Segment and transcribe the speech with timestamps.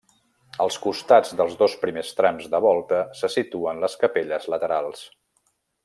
[0.63, 5.07] Als costats dels dos primers trams de volta se situen les capelles laterals.